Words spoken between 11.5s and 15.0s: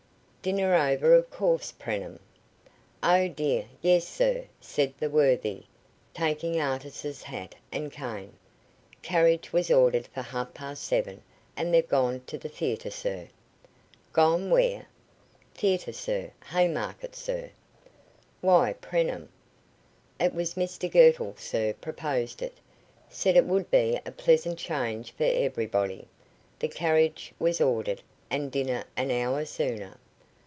and they've gone to the theatre, sir." "Gone where?"